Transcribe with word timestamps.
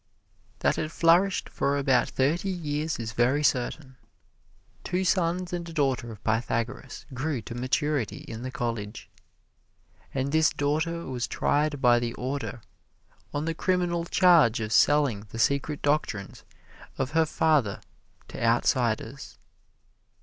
That 0.61 0.79
it 0.79 0.91
flourished 0.91 1.47
for 1.47 1.77
about 1.77 2.09
thirty 2.09 2.49
years 2.49 2.97
is 2.97 3.11
very 3.11 3.43
certain. 3.43 3.97
Two 4.83 5.05
sons 5.05 5.53
and 5.53 5.69
a 5.69 5.73
daughter 5.73 6.11
of 6.11 6.23
Pythagoras 6.23 7.05
grew 7.13 7.39
to 7.43 7.53
maturity 7.53 8.25
in 8.27 8.41
the 8.41 8.49
college, 8.49 9.11
and 10.11 10.31
this 10.31 10.49
daughter 10.49 11.05
was 11.05 11.27
tried 11.27 11.83
by 11.83 11.99
the 11.99 12.15
Order 12.15 12.61
on 13.31 13.45
the 13.45 13.53
criminal 13.53 14.05
charge 14.05 14.59
of 14.59 14.73
selling 14.73 15.27
the 15.29 15.37
secret 15.37 15.83
doctrines 15.83 16.43
of 16.97 17.11
her 17.11 17.27
father 17.27 17.79
to 18.29 18.41
outsiders. 18.43 19.37